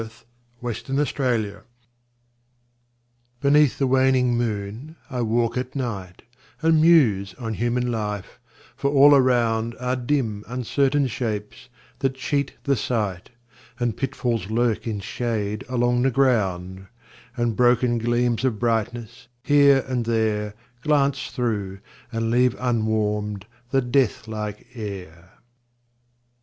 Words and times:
THE 0.63 0.73
JOURNEY 0.73 0.99
OF 0.99 1.19
LIFE. 1.53 1.63
Beneath 3.39 3.77
the 3.77 3.85
waning 3.85 4.35
moon 4.35 4.95
I 5.11 5.21
walk 5.21 5.57
at 5.59 5.75
night, 5.75 6.23
And 6.63 6.81
muse 6.81 7.35
on 7.35 7.53
human 7.53 7.91
life 7.91 8.39
for 8.75 8.89
all 8.89 9.13
around 9.13 9.75
Are 9.79 9.95
dim 9.95 10.43
uncertain 10.47 11.05
shapes 11.05 11.69
that 11.99 12.15
cheat 12.15 12.53
the 12.63 12.75
sight, 12.75 13.29
And 13.79 13.95
pitfalls 13.95 14.49
lurk 14.49 14.87
in 14.87 15.01
shade 15.01 15.63
along 15.69 16.01
the 16.01 16.09
ground, 16.09 16.87
And 17.37 17.55
broken 17.55 17.99
gleams 17.99 18.43
of 18.43 18.57
brightness, 18.57 19.27
here 19.43 19.85
and 19.87 20.05
there, 20.07 20.55
Glance 20.81 21.27
through, 21.29 21.77
and 22.11 22.31
leave 22.31 22.55
unwarmed 22.57 23.45
the 23.69 23.81
death 23.83 24.27
like 24.27 24.65
air. 24.73 25.33